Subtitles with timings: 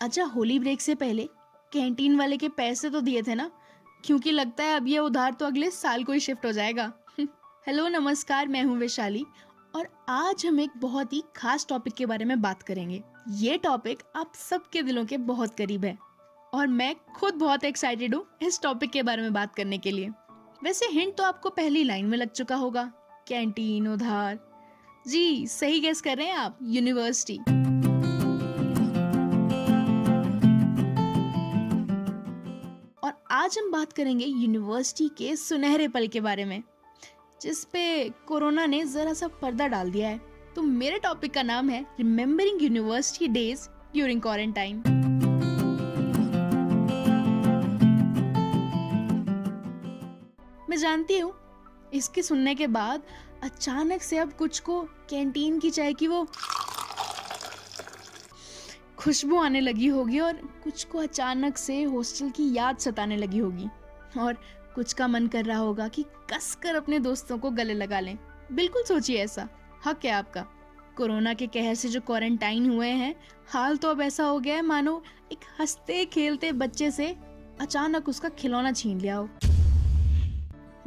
[0.00, 1.28] अच्छा होली ब्रेक से पहले,
[1.72, 3.50] कैंटीन वाले के पैसे तो दिए थे ना?
[4.04, 6.92] क्योंकि लगता है अब ये उधार तो अगले साल को ही शिफ्ट हो जाएगा।
[7.66, 9.24] हेलो, नमस्कार, मैं हूँ वैशाली,
[9.74, 14.02] और आज हम एक बहुत ही खास टॉपिक के बारे में बात करेंगे। ये टॉपिक
[14.16, 15.98] आप सबके दिलों के बहुत करीब है,
[16.54, 20.10] और मैं खुद बहुत एक्साइटेड हूँ इस टॉपिक के बारे में बात करने के लिए।
[20.64, 22.92] वैसे हिंट तो आपको पहली लाइन में लग चुका होगा,
[23.28, 24.38] कैंटीन, उधार।
[25.08, 27.38] जी, सही गैस कर रहे हैं आप यूनिवर्सिटी
[33.40, 36.62] आज हम बात करेंगे यूनिवर्सिटी के सुनहरे पल के बारे में
[37.42, 37.82] जिस पे
[38.28, 40.20] कोरोना ने जरा सा पर्दा डाल दिया है।
[40.56, 44.82] तो मेरे टॉपिक का नाम है remembering university days during quarantine
[50.70, 51.32] मैं जानती हूँ,
[51.94, 53.02] इसके सुनने के बाद
[53.42, 56.26] अचानक से अब कुछ को कैंटीन की चाय की वो
[59.00, 60.32] खुशबू आने लगी होगी और
[60.64, 63.66] कुछ को अचानक से हॉस्टल की याद सताने लगी होगी।
[64.20, 64.34] और
[64.74, 68.18] कुछ का मन कर रहा होगा कि कसकर अपने दोस्तों को गले लगा लें।
[68.52, 69.48] बिल्कुल सोचिए ऐसा।
[69.86, 70.46] हक है आपका?
[70.96, 73.14] कोरोना के कहर से जो क्वारंटाइन हुए हैं,
[73.48, 77.16] हाल तो अब ऐसा हो गया है, मानो एक हँसते खेलते बच्चे से
[77.60, 79.28] अचानक उसका खिलौना छीन लिया हो।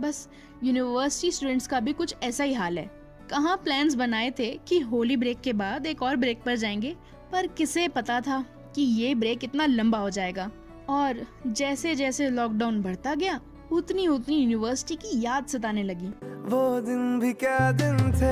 [0.01, 0.29] बस
[0.63, 5.17] यूनिवर्सिटी स्टूडेंट्स का भी कुछ ऐसा ही हाल है। कहाँ प्लान्स बनाए थे कि होली
[5.17, 6.95] ब्रेक के बाद एक और ब्रेक पर जाएँगे?
[7.33, 8.43] पर किसे पता था
[8.75, 10.49] कि ये ब्रेक इतना लंबा हो जाएगा?
[10.89, 13.39] और जैसे जैसे लॉकडाउन बढ़ता गया
[13.71, 16.07] उतनी उतनी यूनिवर्सिटी की याद सताने लगी।
[16.45, 18.31] वो दिन भी क्या दिन थे?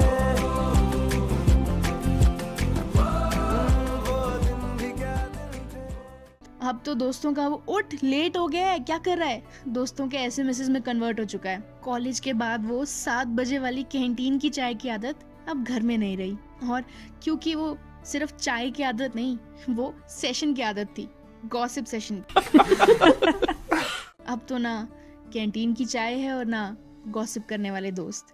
[6.62, 9.44] अब तो दोस्तों का वो उठ लेट हो गया है क्या कर रहा है?
[9.68, 13.60] दोस्तों के ऐसे मैसेज में कन्वर्ट हो चुका है। कॉलेज के बाद वो सात बजे
[13.60, 16.38] वाली कैंटीन की चाय की आदत अब घर में नहीं रही।
[16.70, 16.84] और
[17.24, 19.38] क्योंकि वो सिर्फ़ चाय की आदत नहीं,
[19.70, 21.08] वो सेशन की आदत थी
[21.46, 22.24] गॉसिप सेशन
[24.26, 24.88] अब तो ना
[25.34, 26.76] कैंटीन की चाय है और ना
[27.08, 28.34] गॉसिप करने वाले दोस्त।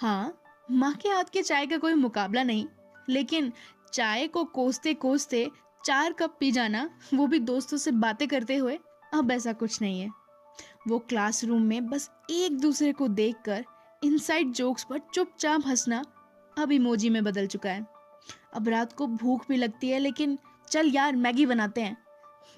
[0.00, 0.34] हाँ
[0.70, 2.66] माँ के हाथ के चाय का कोई मुकाबला नहीं,
[3.08, 3.52] लेकिन
[3.92, 5.50] चाय को कोसते कोसते
[5.84, 8.78] चार कप पी जाना, वो भी दोस्तों से बातें करते हुए,
[9.14, 10.10] अब ऐसा कुछ नहीं है।
[10.88, 13.64] वो क्लासरूम में बस एक दूसरे को देखकर
[14.02, 16.04] इनसाइड जोक्स पर चुपचाप हंसना,
[16.56, 17.86] अब इमोजी में बदल चुका है।
[18.54, 20.38] अब रात को भूख भी लगती है, लेकिन
[20.70, 21.96] चल यार, मैगी बनाते हैं।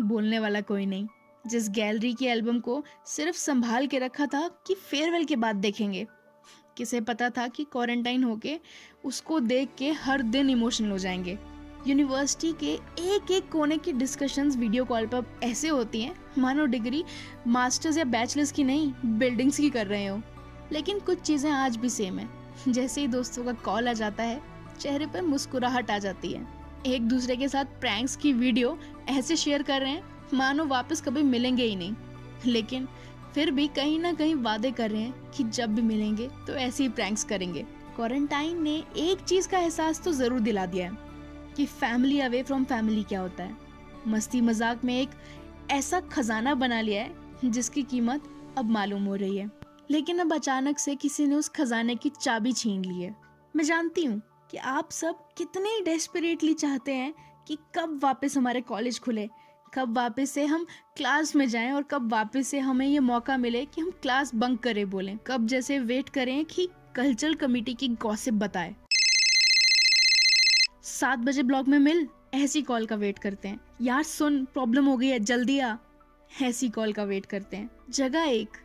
[0.03, 1.07] बोलने वाला कोई नहीं।
[1.47, 6.07] जिस गैलरी की एल्बम को सिर्फ़ संभाल के रखा था कि फेयरवेल के बाद देखेंगे।
[6.77, 8.61] किसे पता था कि क्वारंटाइन होके
[9.05, 11.39] उसको देख के हर दिन इमोशनल हो जाएँगे।
[11.87, 12.73] यूनिवर्सिटी के
[13.03, 17.05] एक एक कोने की डिस्कशंस वीडियो कॉल पर ऐसे होती हैं, मानो डिग्री,
[17.47, 20.23] मास्टर्स या बैचलर्स की नहीं, बिल्डिंग्स की कर रहे हो।
[20.73, 22.29] लेकिन कुछ चीज़ें आज भी सेम है।
[22.69, 26.47] जैसे ही दोस्तों का कॉल आ जाता है चेहरे पर मुस्कुराहट आ जाती है।
[26.87, 30.03] एक दूसरे के साथ प्रैंक्स की वीडियो ऐसे शेयर कर रहे हैं,
[30.35, 31.95] मानो वापस कभी मिलेंगे ही नहीं।
[32.47, 32.89] लेकिन
[33.35, 36.83] फिर भी कहीं ना कहीं वादे कर रहे हैं कि जब भी मिलेंगे तो ऐसे
[36.83, 37.62] ही प्रैंक्स करेंगे।
[37.97, 40.99] क्वारंटाइन ने एक चीज़ का एहसास तो ज़रूर दिला दिया है
[41.56, 43.56] कि फैमिली अवे फ्रॉम फैमिली क्या होता है।
[44.09, 45.11] मस्ती मज़ाक में एक
[45.71, 47.11] ऐसा खजाना बना लिया है,
[47.45, 49.51] जिसकी कीमत अब मालूम हो रही है।
[49.91, 53.15] लेकिन अब अचानक से किसी ने उस खजाने की चाबी छीन ली है।
[53.55, 57.12] मैं जानती हूँ कि आप सब कितने डेस्परेटली चाहते हैं
[57.49, 59.28] कि कब वापस हमारे कॉलेज खुले,
[59.75, 60.66] कब वापस से हम
[60.97, 64.62] क्लास में जाएँ और कब वापस से हमें ये मौका मिले कि हम क्लास बंक
[64.62, 68.75] करें बोलें, कब जैसे वेट करें कि कल्चरल कमेटी की गॉसिप बताए।
[70.82, 74.97] सात बजे ब्लॉक में मिल, ऐसी कॉल का वेट करते हैं। यार सुन प्रॉब्लम हो
[74.97, 75.76] गई है, जल्दी आ।
[76.43, 78.56] ऐसी कॉल का वेट करते हैं। जगह एक,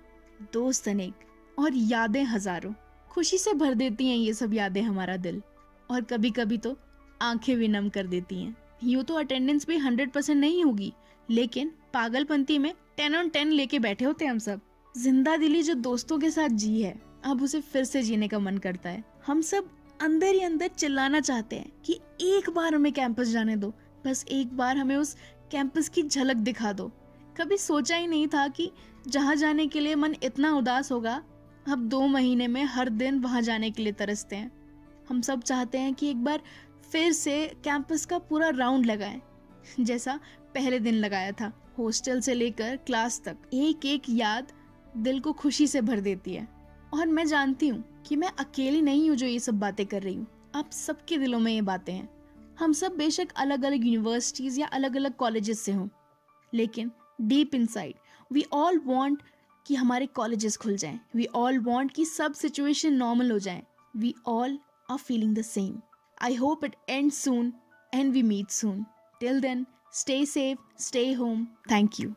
[0.53, 2.73] दोस्त अनेक और यादें हज़ारों।
[3.11, 5.41] खुशी से भर देती हैं ये सब यादें हमारा दिल।
[5.89, 6.75] और कभी कभी तो
[7.21, 10.93] आँखें भी नम कर देती हैं। यूँ तो अटेंडेंस भी हंड्रेड परसेंट नहीं होगी,
[11.29, 14.61] लेकिन पागलपंती में टेन ऑन टेन लेके बैठे होते हम सब।
[14.95, 16.93] ज़िंदा दिली जो दोस्तों के साथ जी है,
[17.25, 19.69] अब उसे फिर से जीने का मन करता है। हम सब
[20.01, 23.73] अंदर ही अंदर चिल्लाना चाहते हैं कि एक बार हमें कैंपस जाने दो,
[24.05, 25.15] बस एक बार हमें उस
[25.51, 26.91] कैंपस की झलक दिखा दो।
[27.37, 28.71] कभी सोचा ही नहीं था कि
[29.07, 31.21] जहाँ जाने के लिए मन इतना उदास होगा,
[31.67, 34.51] अब दो महीने में हर दिन वहाँ जाने के लिए तरसते हैं।
[35.09, 36.41] हम सब चाहते हैं कि एक बार
[36.91, 39.21] फिर से कैंपस का पूरा राउंड लगाएँ।
[39.79, 40.19] जैसा
[40.53, 44.51] पहले दिन लगाया था हॉस्टल से लेकर क्लास तक। एक एक याद
[44.97, 46.47] दिल को खुशी से भर देती है।
[46.93, 50.15] और मैं जानती हूँ कि मैं अकेली नहीं हूँ जो ये सब बातें कर रही
[50.15, 52.09] हूँ। आप सबके दिलों में ये बातें हैं।
[52.59, 55.87] हम सब बेशक अलग अलग यूनिवर्सिटीज या अलग अलग कॉलेजेस से हों।
[56.53, 56.91] लेकिन
[57.21, 57.95] deep inside
[58.31, 59.21] we all want
[59.65, 63.61] कि हमारे कॉलेजेस खुल जाएँ। वी ऑल वांट कि सब सिचुएशन नॉर्मल हो जाएँ।
[63.97, 64.59] We all
[64.89, 65.83] are feeling the same.
[66.19, 67.55] I hope it ends soon
[67.93, 68.85] and we meet soon.
[69.19, 71.51] Till then, stay safe, stay home.
[71.67, 72.15] Thank you.